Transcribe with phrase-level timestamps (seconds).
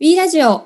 [0.00, 0.64] B ラジオ。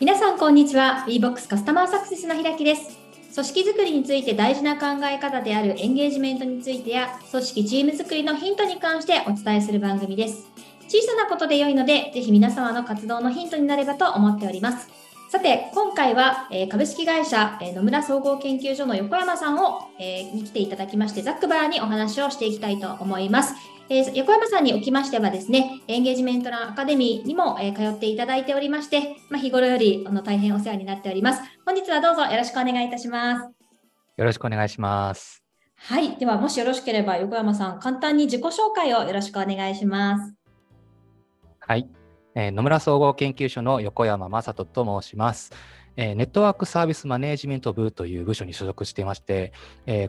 [0.00, 1.04] 皆さんこんにちは。
[1.06, 2.98] WeBox カスタマーサクセスの平木です。
[3.34, 10.46] 組織づくりについて大事な考え方であるエンゲージメントについてや組織チーム作りのヒントに関してお伝えする番組です。
[10.88, 14.88] 小さなことで良いのでぜひ皆様の活動のヒントになればと思っております。
[15.32, 23.54] さて、今回は、えー、株式会社、えー、野村総合研究所の横山さんを、えー、に来ていただきまして、ざっくばらにお話をしていきたいと思います。
[23.88, 31.40] えー、横山さんにおきましてはですね、エンゲージメントランアカデミーにも、えー、通っていただいておりまして、まあ、日頃よりあの大変お世話になっております。
[31.64, 33.44] 本日はどうぞよろしくお願いいたします。
[34.18, 35.42] よろしくお願いします。
[35.76, 36.14] はい。
[36.18, 40.34] では、もしよろしければ、横山さん、簡単に自己紹介をよろしくお願いします。
[41.60, 41.88] はい。
[42.34, 45.52] 野村総合研究所の横山正人と申します。
[45.96, 49.52] ネットワークサービスマネージメント部という部署に所属していまして、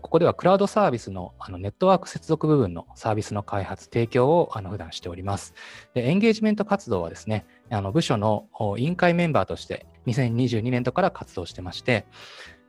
[0.01, 5.53] ここではクラウドサービスのあのネットワーク接続部分のサービスの開発、提供をあの普段しております。
[5.93, 12.05] でエンゲージメント活動はですね、あの部署の委員会メンバーとして2022年度から活動してまして、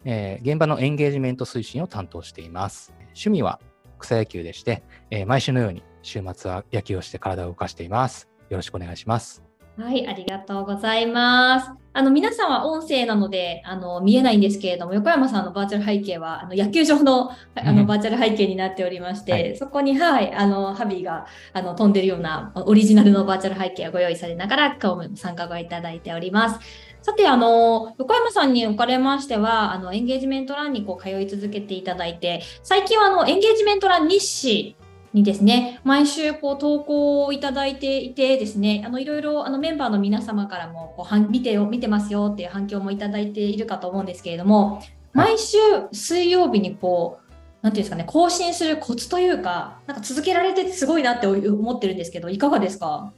[0.04, 2.92] えー、現場のエンゲージメント推進を担当しています。
[3.08, 3.60] 趣味は
[3.98, 8.28] 草野球でして、えー、毎週のように週末は野球をして体を動かしています。
[8.50, 9.43] よろしくお願いします。
[9.76, 11.68] はい、ありがとうございます。
[11.92, 26.60] あの、皆さんは音声なので、あの、見えないんですけれども、横山さんのバーチャル背景は、あの、野球場の、あの、バーチャル背景になっておりまして、はい、そこに、はい、あの、ハビーが、あの、飛んでるような、オリジナルのバーチャル背景をご用意されながら、今日も参加をいただいております。
[27.02, 34.76] さて、あの、横山さんにおかれましては、あの、エンゲージメント欄にこう通い続けていただいて、最近はあの、エンゲージメント欄日誌
[35.14, 45.56] にですね、毎週こう投稿をいただいていてですね、あのいろいろあのメンバーの皆様からもこう見てよ見てますよっていう反響もいただいているかと思うんですけれども、毎週
[45.92, 53.12] 水曜日にこう、なんていうんですかね、更新するコツというか、なんか続けられててすごいなって思ってるんですけど、いかがですか？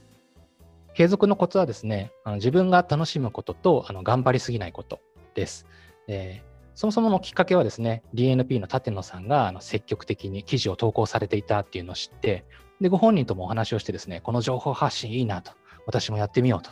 [0.93, 4.99] 継続のコツはですね、あの自分が楽しむこととあの頑張りすぎないこと
[5.33, 5.65] です。
[6.07, 6.46] えー
[6.77, 12.45] そもそものきっかけはですね、DNP の立野さんがあの積極的に記事を投稿されていたっていうのを知って、
[12.79, 15.53] で、ご本人ともお話をしてですね、この情報発信いいなと、
[15.87, 16.69] 私もやってみようと。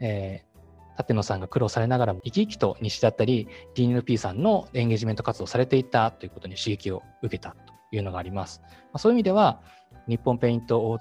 [0.00, 7.56] えー、立野さんが苦労されながらも生き生きと西だったり DNP さんのエンゲージメント活動されていたということに刺激を受けたと
[7.92, 8.62] いうのがあります。
[8.62, 9.60] まあ、そういう意味では
[10.08, 10.98] 日本ペイントオ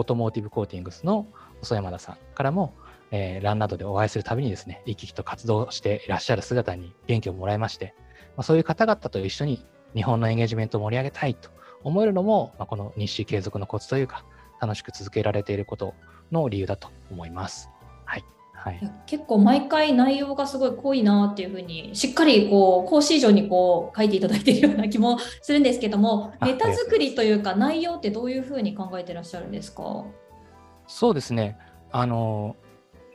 [0.00, 1.26] ートモーティブコーティングスの
[1.58, 2.76] 細山田さんからも
[3.12, 7.94] えー、ランなどでお会いするたびにですね、生き生きと活動していらっしゃる姿に元気をもらいまして、
[8.36, 11.50] まあ、そういう方々と一緒に日本のエンゲージメントを盛り上げたいと
[11.82, 14.24] 思えるのも、まあ、この日誌継続のコツというか、
[14.60, 15.94] 楽しく続けられていること
[16.30, 17.70] の理由だと思います。
[18.04, 18.24] はい。
[18.52, 30.04] はい、結構毎回内容がすごい濃いなっていうふうにしっかりこう講師以上にこう書いていただいているような気もするんですけどもネタ作りというか内容ってどういうふうに考えてらっしゃるんですか？
[30.86, 31.56] そうですね
[31.90, 32.54] あの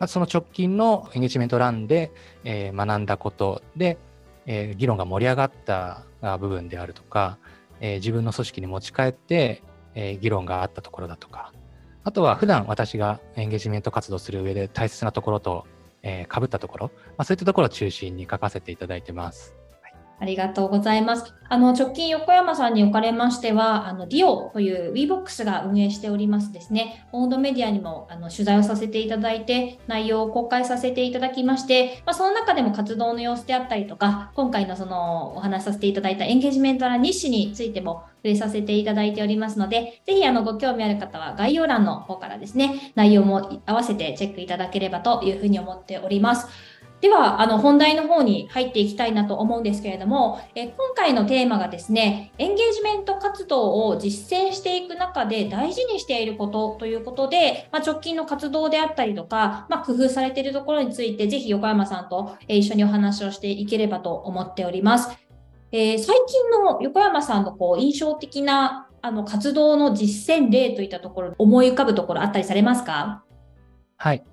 [0.07, 2.11] その直近のエンゲージメントランで、
[2.43, 3.97] えー、学んだことで、
[4.45, 6.03] えー、議論が盛り上がった
[6.39, 7.37] 部分であるとか、
[7.79, 9.63] えー、自分の組織に持ち帰って、
[9.95, 11.53] えー、議論があったところだとか、
[12.03, 15.65] あとは普段私がエンゲージメント活動する上で大切なところと、
[16.03, 19.55] えー、被ったところ、まあ、そういったところを中心に書かせていただいてます。
[20.19, 21.33] ありがとうございます。
[21.47, 46.47] あの、直近横山さんにおかれましては、あの、ディオという WeBox が運営しておりますですね、オンドメディアにもあの取材をさせていただいて、内容を公開させていただきまして、まあ、その中でも活動の様子であったりとか、今回のそのお話しさせていただいたエンゲージメントラ日誌についても触れさせていただいておりますので、ぜひあのご興味ある方は概要欄の方からですね、内容も合わせてチェックいただければというふうに思っております。
[47.01, 65.09] では、あの、本題の方に入っていきたいなと思うんですけれども、え今回のテーマがですね、エンゲージメント活動を実践していく中で大事にしていることということで、まあ、直近の活動であったりとか、まあ、工夫されているところについて、ぜひ横山さんと一緒にお話をしていければと思っております。
[65.71, 73.23] えー、最近の横山さんのこう印象的なあの活動の実践例といったところ、思い浮かぶところあったりされますか？
[73.97, 74.23] はい。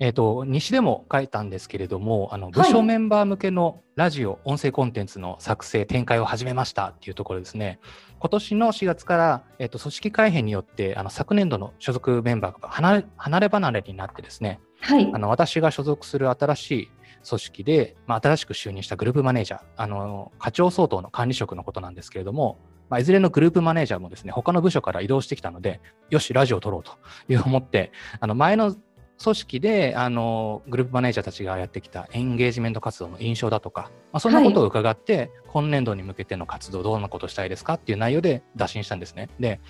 [0.00, 7.78] えっ、ー、と、西でも書いたんですけれども、あの部署メンバー向けのラジオ、音声コンテンツの作成、展開を始めましたっていうところですね。
[8.18, 16.90] 今年の4月から、えーと、組織改編によって、あの昨年度の所属メンバーが離れ離れ離れになってですね、はい、あの私が所属する新しい
[17.28, 22.58] 組織で、まあ、新しく就任したグループマネージャー、あの課長相当の管理職のことなんですけれども、
[22.90, 25.80] まあ、いずれのグループマネージャーもですね、他の部署から移動してきたので、
[26.10, 26.92] よし、ラジオを撮ろうと
[27.28, 28.74] いう思って、あの前の
[29.22, 39.28] 組織であのグループマネージャーたちがやってきたエンゲージメント活動の印象だとか、まあ、そんなことを伺って、はい、今年度に向けての活動どんなことしたいですかっていう内容で打診したんですね。
[39.38, 39.60] で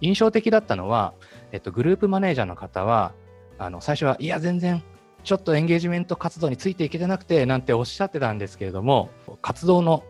[0.00, 1.14] 印象的だったのは、
[1.52, 3.12] えっと、グループマネージャーの方は
[3.58, 4.82] あの最初はいや全然
[5.22, 9.10] ちょっとエンゲージメント活動についていけてなくてなんておっしゃってたんですけれども
[9.42, 10.04] 活動の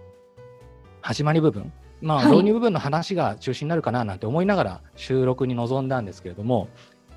[1.00, 1.72] 始まり部分
[2.04, 6.68] まあ、導入部分の話が中心になるかななんて思いながら収録に臨んだんですけれども、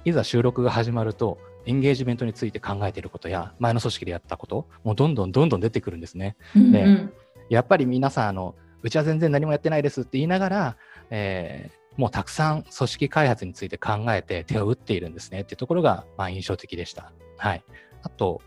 [0.06, 1.38] いざ収録が始まると、
[1.68, 6.38] エンゲージメントについて考えていることや、前の組織でやったこと、もうどんどんどんどん出てくるんですね。
[6.56, 7.14] うんうん、で
[7.50, 10.78] やっぱり皆さんあの、うちは全然何もやってないですって言いながら、
[11.10, 17.12] えー、もうたくさん組織開発について考えて手を打っているんですねっていうところが、まあ、印象的でした。
[17.38, 17.64] はい。
[18.04, 18.42] あと、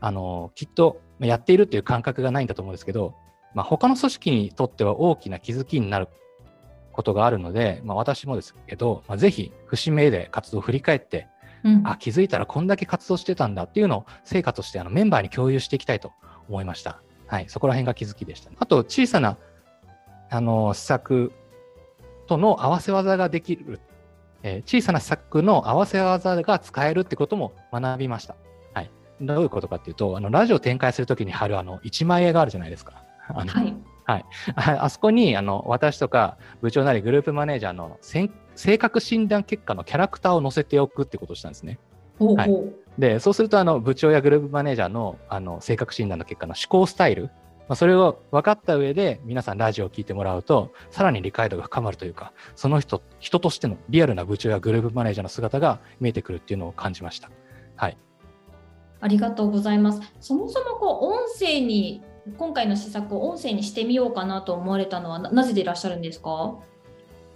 [0.00, 3.14] あの、きっとやっているという感覚がないんだと思うんですけど、
[3.54, 6.08] まあ、他の組織にとっては大きな気づきになる
[6.92, 11.28] ことがあるので、まあ、私もですけど、まあ、ぜひ節目で活動を振り返って、
[11.64, 16.12] うん、あ気づいたらこんだけ活動してたんだっていうのを成果としてあのメンバーに共有していきたいと
[16.48, 17.02] 思いました。
[17.26, 19.36] はい、そこら辺が気づきでした、あと小さな
[20.30, 21.32] あの施策
[22.26, 23.80] との合わせ技ができる、
[24.42, 28.36] えー、小さな施策の合わせ技が使えるってことも学びました。
[28.72, 28.90] はい、
[29.20, 33.04] どういうことかっていうと、あのラジオ展開するときに貼るあの1枚絵があるじゃないですか。
[33.28, 34.24] あのはい、はい、
[34.56, 37.98] あそこにあの私とか部長なりグループマネージャーの
[38.60, 41.78] 性格診断結果のキャラクターを載せておくってことをしたんですね。
[42.18, 42.52] ほうほうはい、
[42.98, 47.30] でそうするとあの部長やグループマネージャーのあの性格診断の結果の思考スタイル、ま
[47.70, 57.30] あ、それを分かった上で皆さんラジオを聞いてもらうとさらに理解度が深まるというかその人人としてのリアルな部長やグループマネージャーの姿が見えてくるっていうのを感じました。
[57.76, 57.96] はい、
[59.00, 60.02] ありがとうございます。
[60.20, 62.02] そもそもこう音声に
[62.36, 66.58] 今回の施策を音声にしてみようかなと思われたのはなぜでいらっしゃるんですか？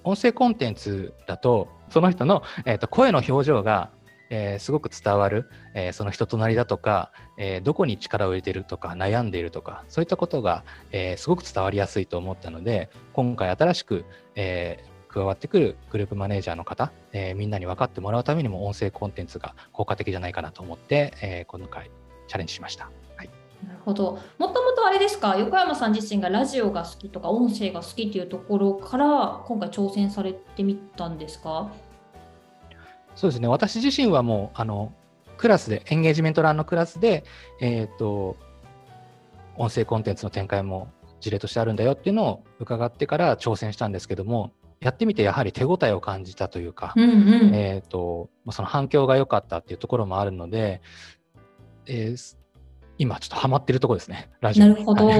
[0.05, 3.91] 音声コンテンツだとその人の、えーと、声の表情が、
[4.31, 14.05] えー、すごく伝わる、えー、その人となりだとか、えー、どこに力を入れてるとか悩んでいるとかそういったことが、えすごく伝わりやすいと思ったので今回新しく、
[14.35, 21.91] え加わってくるグループマネージャーの方、えみんなに分かってもらうためにも音声コンテンツが効果的じゃないかなと思って、え今回
[22.27, 22.91] チャレンジしました。
[23.17, 23.31] はい
[23.65, 24.19] なるほど。
[24.85, 31.73] とあれですか、横山さん自身がラジオが好きとか音声が好きっていうところから今回挑戦されてみたんですか？
[33.15, 34.93] そうですね、私自身はもうあの
[35.39, 37.25] クラスで、エンゲージメント欄のクラスで、
[37.61, 38.37] えーと、
[39.57, 40.89] 音声コンテンツの展開も
[41.21, 50.83] 事例としてあるんだよっていうのを伺ってから挑戦したんですけども、やってみてやはり手応えを感じたというか、うんうん、えーと、その反響が良かったっていうところもあるので、
[51.87, 52.37] えー、
[52.99, 54.67] 今ちょっとハマってるとこですね、ラジオ。
[54.67, 55.11] なるほど。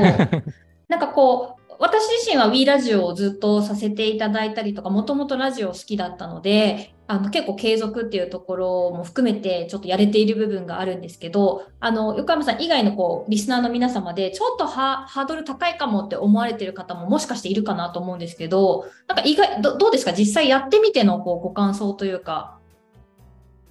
[0.89, 20.13] なんかこう、私自身は Wii ラジオをずっとさせていただいたりとか、もともとラジオ好きだったので、あの結構継続っていうところも含めてちょっとやれている部分があるんですけど、あの、横山さん以外のこう、リスナーの皆様で、ちょっとハードル高いかもって思われてる方ももしかしているかなと思うんですけど、なんか意外、どどうですか？
[20.13, 22.59] 実際やってみてのこうご感想というか。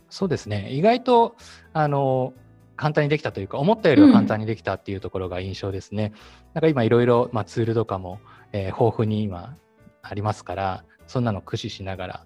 [0.09, 0.69] そうですね。
[0.71, 1.35] 意外と、
[1.71, 2.33] あの、
[2.75, 6.13] 簡単にできたというか、思ったよりは簡単にできたっていうところが印象ですね。
[6.13, 6.19] うん、
[6.55, 8.19] なんか今いろいろ、まあ、ツールとかも、
[8.51, 9.57] えー、豊富に今
[10.01, 12.25] ありますから、そんなの駆使しながら、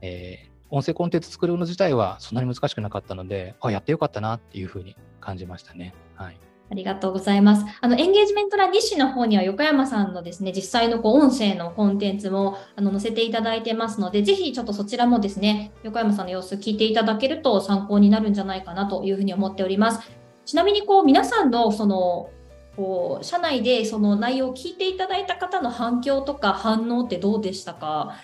[0.00, 5.94] えー、音声コンテンツ作るの自体はそんなに難しくなかったので、あ、やってよかったなっていうふうに感じましたね。
[6.14, 6.38] はい。
[6.70, 7.64] ありがとうございます。
[7.80, 20.00] あの、エンゲージメント欄西の方には横山さんのですね、実際のこう音声のコンテンツもあの載せていただいてますので、ぜひちょっとそちらもですね、横山さんの様子聞いていただけると参考になるんじゃないかなというふうに思っております。
[20.44, 22.30] ちなみにこう皆さんのその
[22.76, 28.14] こう社内でその内容を聞いていただいた方の反響とか反応ってどうでしたか？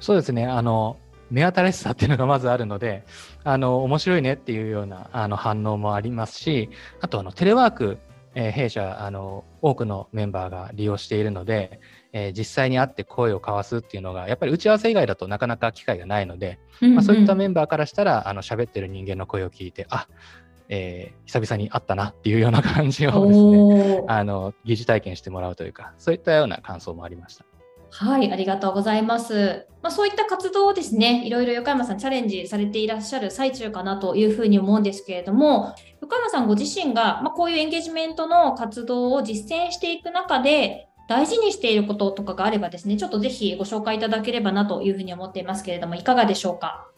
[0.00, 0.96] そうですねあの
[1.30, 3.04] 目新しさっていうのがまずあるので、
[3.44, 6.70] あの、面白いねっていうようなあの反応もありますし、
[7.00, 7.98] あとあのテレワーク、
[8.34, 11.80] えー、弊社あの、多くのメンバーが利用しているので、
[12.12, 20.08] えー、実際に会って声を交わすっていうのが、やっぱり打ち合わせ以外だとなかなか機会がないので、うんうん、まあ、そういったメンバーからしたら、あの喋ってる人間の声を聞いて、あ
[20.68, 27.44] えー、久々に会ったなっていうような感じをですね、あの疑似体験してもらうというか、そういったような感想もありました。
[27.90, 29.66] はい、ありがとうございます。
[29.82, 46.88] まあ、そういった活動をですね、いろいろ横山さんチャレンジされていらっしゃる最中かなというふうに思うんですけれども、横山さんご自身が、ま、こういうエンゲージメントの活動を実践していく中で、大事にしていることとかがあればですね、ちょっとぜひご紹介いただければなというふうに思っていますけれども、いかがでしょうか？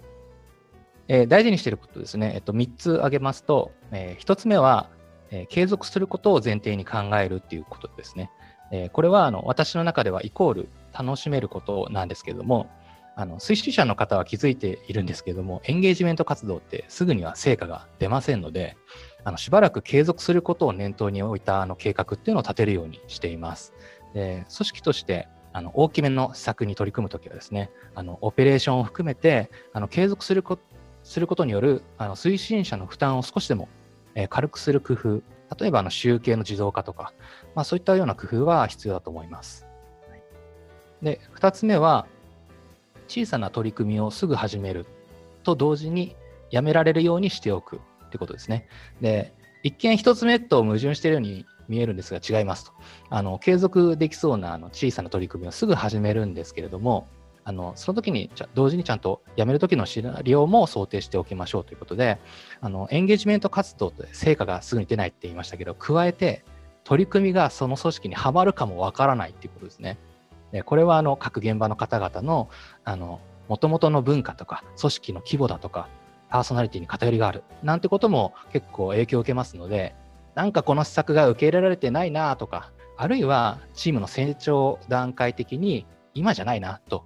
[1.06, 4.88] えー、大事にしていることですね、えっと、3つ挙げますと、えー、1つ目は、
[5.30, 8.30] えー、継続することを前提に考えるっていうことですね。
[8.73, 12.68] え、これはあの私の中ではイコール楽しめることなんですけれども、
[13.16, 18.76] あの推進者の方は気づいているんですけれども、エンゲージメント活動ってすぐには成果が出ませんので、
[19.25, 23.75] あのしばらく継続することを念頭に置いたあの計画っていうのを立てるようにしています。
[24.14, 30.59] で組織としてあの大きめの施策に取り組むときはですね、あのオペレーションを含めてあの継続するこ
[31.02, 33.68] することによるあの推進者の負担を少しでも、
[34.14, 35.23] えー、軽くする工夫、
[35.59, 37.12] 例えばあの集計の自動化とか、
[37.54, 39.66] まあ、そういったような工夫は必要だと思います。
[41.02, 42.07] で、2つ目は、
[43.09, 44.87] 小さな取り組みをすぐ始める
[45.42, 46.14] と同時に
[46.50, 48.69] やめられるようにしておくってことですね。
[49.00, 52.73] で、一見1つ目と矛盾しているように見えるんですが違いますと。
[53.09, 57.09] あの継続できそうなあの小さな取り組みをすぐ始めるんですけれども、
[57.42, 62.19] あのその時に同時にちゃんとやめる時のシナリオも想定しておきましょうということで、
[62.61, 66.45] あのエンゲージメント活動って成果がすぐに出ないって言いましたけど、加えて
[66.85, 69.99] 取り組みがその組織にはまるかもわからないっていうことですね。
[70.52, 72.49] でこれはあの各現場の方々の
[72.85, 75.88] あの元々の文化とか組織の規模だとか
[76.28, 79.97] パーソナリティに偏りがあるなんてことも結構影響を受けますので
[80.37, 87.04] なんかこの施策が受け入れられてないなとかあるいはチームの成長段階的に今じゃないなと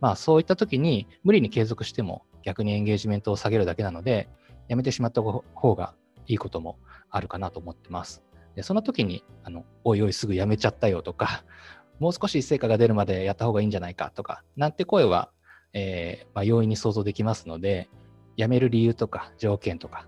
[0.00, 4.28] まあそういった時に無理に継続しても逆にエンゲージメントを下げるだけなので
[4.68, 5.94] やめてしまった方が
[6.26, 6.78] いいことも
[7.10, 8.22] あるかなと思ってます。
[8.54, 11.44] でその時にあの、おいおいすぐやめちゃったよとか、
[11.98, 15.30] もう少し成果が出るまでやった方がいいんじゃないかとか、なんて声は、
[15.72, 17.88] えー、まあ、容易に想像できますので、
[18.36, 20.06] 辞める理由とか条件とか、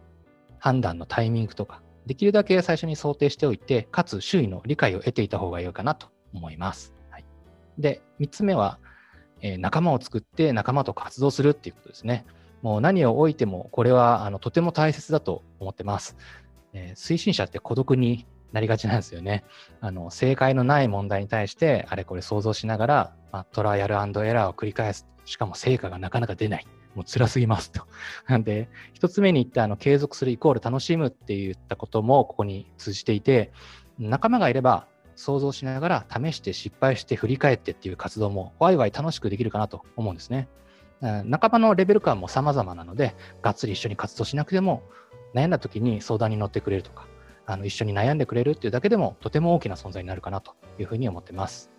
[0.58, 6.94] 判断のタイミングとか、できるだけ最初に想定しておいて、かつ周囲の理解を得ていた方がいいかなと思います。
[7.10, 7.24] はい、
[7.78, 8.78] で、3つ目は、
[9.40, 12.24] えー、仲間を作って仲間と活動するっていうことですね。
[12.62, 16.16] もう何を置いても、これはあのとても大切だと思ってます。
[16.72, 19.44] えー、推進者って孤独になりがちなんですよね。
[19.80, 25.06] あの正解のない問題に対してあれこれ想像しながら、まあ、トライアルエラーを繰り返す。
[25.24, 26.66] しかも成果がなかなか出ない。
[26.94, 27.82] もう辛すぎますと。
[28.26, 33.52] なんで、一つ目に言ったあの継続するイコール楽しむって言ったこともここに通じていて、
[33.98, 40.48] 仲間がいれば想像しながら試して失敗して振り返ってっていう活動もワイワイ楽しくできるかなと思うんですね。
[41.00, 44.82] 仲間のレベル感も様々なので、がっつり一緒に活動しなくても、
[45.34, 47.06] 悩んだ時に相談に乗ってくれるとか、
[47.46, 51.70] あの一緒に悩んでくれるっていうだけでもとても大きな存在になるかなというふうに思ってます。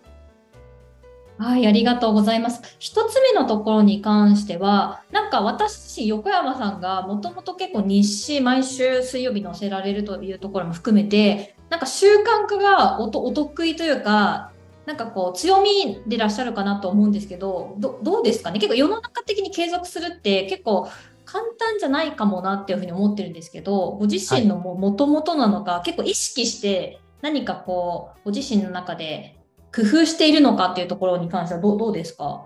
[1.37, 2.61] はい、ありがとうございます。
[2.79, 14.51] 一つ目のところに関しては、なんか私自身、横山さんがもともと結構日誌毎週水曜日載せられるというところも含めて、なんか習慣化がお得意というか、
[14.87, 18.57] なんかこう強みでいらっしゃるかなと思うんですけど、どどうですかね？
[18.57, 20.89] 結構世の中的に継続するって結構
[21.29, 29.37] 簡単じゃないかもなっていうふうに思ってるんですけど、ご自身のもともとなのか、はい、結構意識して何かこう、ご自身の中で
[29.75, 32.45] 工夫しているのかっていうところに関してはどうどうですか？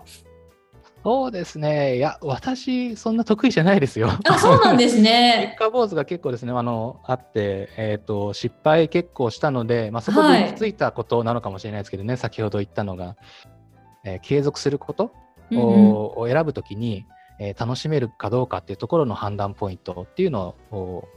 [1.04, 1.96] そうですね。
[1.96, 4.08] いや、私、そんな得意じゃないですよ。
[4.24, 5.54] あ、そうなんですね。
[5.58, 13.16] 結果坊主が結構ですね、あの、あって、えっ、ー、と、失敗結構したので、まあ、そこで行き着いたことなのかもしれないですけどね、はい、先ほど言ったのが、
[14.04, 15.12] えー、継続すること
[15.52, 17.04] を,、を選ぶときに、
[17.44, 21.08] えー、楽しめるかどうかっていうところの判断ポイントっていうのを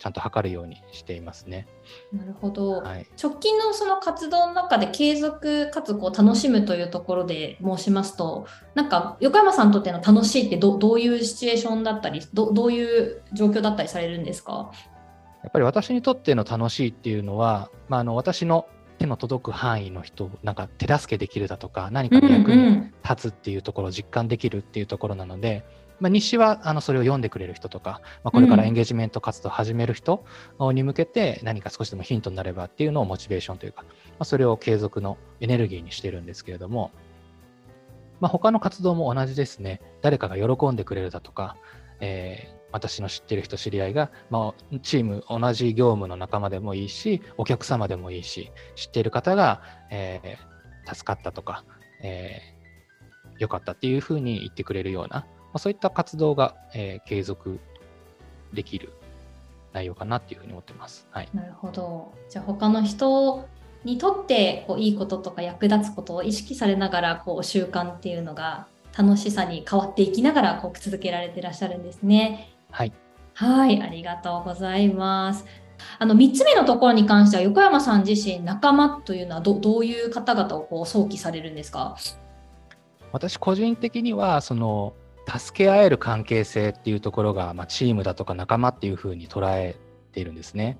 [0.00, 1.68] ちゃんと測るようにしていますね。
[2.12, 14.70] なるほど、はい、直近のその活動の中で継続かつこう楽しむというところで申しますとなんか横山さんにとっての楽しいってどどういうシチュエーションだったりどどういう状況だったりされるんですか？
[15.42, 18.66] やっぱり私にとっての楽しいっていうのは、まあ、あの私の
[18.98, 30.24] 手の届く範囲の人なんか手助けできるだとか何かの役に立つっていうところを実感できるっていうところなので、うんうんまあ、日誌はあのそれを読んでくれる人とか、まあ、これからエンゲージメント活動を始める人
[30.72, 33.90] に向けて何か少しでもヒントになればっていうのをモチベーションというか、ま
[34.20, 36.92] あ、それを継続のエネルギーにしてるんですけれども、
[38.20, 39.80] まあ、他の活動も同じですね。
[40.00, 41.56] 誰かが喜んでくれるだとか、
[42.00, 51.64] えー、私の知ってる人、知り合いが、まあ、チーム、同じ業務の仲間でもいいし、お客様でもいいし、知っている方が、えー、助かったとか、
[52.02, 57.58] えー、よかったっていうふうに言ってくれるような、まあ、そういった活動が、えー、継続
[58.52, 58.92] できる
[59.72, 61.06] 内容かなっていうふうに思ってます。
[61.10, 62.12] はい、なるほど。
[62.28, 63.48] じゃあ他の人
[63.84, 72.57] にとってこういいこととか役立つことを意識されながらこう習慣っていうのが楽しさに変わっていきながらこう続けられてらっしゃるんですね。
[72.70, 72.92] はい。
[73.34, 75.44] はい、ありがとうございます。
[75.98, 81.94] あの3つ目のところに関しては横山さん自身仲間というのはどどういう方々をこう想起されるんですか？
[83.12, 84.92] 私個人的にはその
[85.26, 89.76] 助け合える関係性っていうところが、まあ、チームだとか仲間っていうふうに捉え
[90.12, 90.78] ているんですね。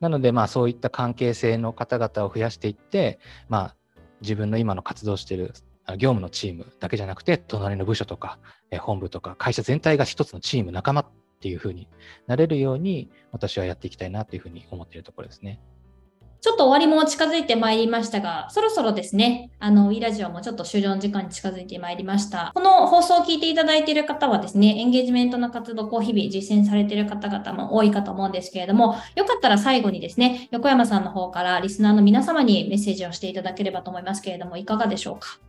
[0.00, 3.18] なので、まあ、そういった関係性の方々を増やしていって、
[3.48, 3.76] まあ、
[4.20, 5.52] 自分の今の活動している
[5.98, 8.38] 業務のチームだけじゃなくて、隣の部署とか、
[8.70, 11.06] え本部とか、会社全体が一つのチーム、仲間
[11.40, 11.88] っていうふうに
[12.26, 15.58] なれるように、私はやっていきたいなというふうに思っているところですね。
[16.42, 22.52] ちょっと終わりも近づいてまいりましたが、そろそろですね、あの、e ラジオもちょっと終了の時間に近づいてまいりました。
[22.54, 35.40] この放送を聞いていただいている方はですね、エンゲージメントの活動を日々実践されている方々も多いかと思うんですけれども、よかったら最後にですね、横山さんの方からリスナーの皆様にメッセージをしていただければと思いますけれども、いかがでしょうか？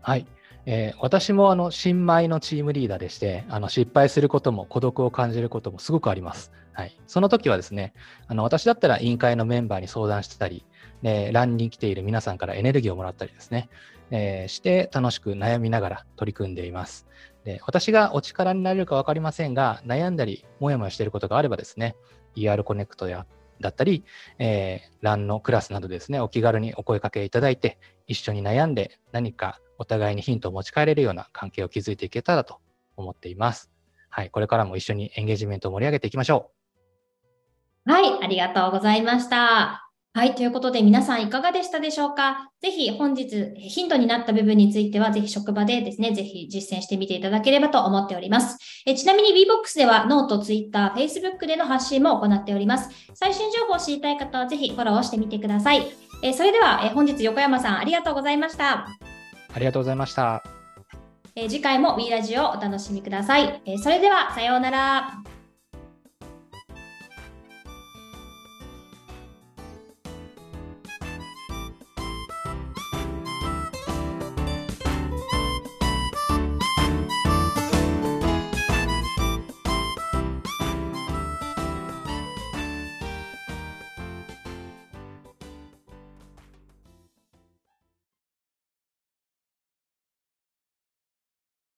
[0.00, 0.26] はい。
[0.66, 6.52] えー、私もあの新米のチームリーダーでしてあの失敗することも孤独を感じることもすごくあります。
[6.72, 7.92] はい、その時はですね
[8.26, 10.64] あの私だったら委員会のメンバーに相談してたり、
[11.02, 13.68] えー、欄に来ている皆さんからエネルギーをもらったりですね、
[14.10, 17.06] えー、して楽しく悩みながら取り組んでいます。
[17.44, 21.96] で私がお力になれるか分かりませんが悩んだりもやもやしていることがあればですね
[22.36, 23.26] ER コネクトや
[23.60, 24.04] だったり、
[24.38, 32.58] えー、欄のクラスなどですねお気軽にお声かけいただいて一緒に悩んで何かお互いにヒントを持ち帰れるような関係を築いていけたらと
[32.98, 33.70] 思っています。
[34.10, 36.50] はい、これからも一緒にエンゲージメントを盛り上げていきましょ
[37.86, 37.90] う。
[37.90, 39.86] はい、ありがとうございました。
[40.12, 40.34] はい。
[40.34, 42.50] ということで、皆さんいかがでしたでしょうか？
[42.60, 48.58] ぜひ本日ヒントになった部分については、ぜひ職場でですね、ぜひ実践してみていただければと思っております。
[48.84, 52.90] えちなみに VBOX ではノート、Twitter、Facebook での発信も行っております。
[53.14, 55.86] 最新情報を知りたい方はぜひフォローしてみてください。
[56.22, 58.88] えそれでは、え本日横山さんありがとうございました。
[59.54, 60.42] ありがとうございました。
[61.36, 63.62] え次回も W ラジオをお楽しみください。
[63.64, 65.29] えそれでは、さようなら。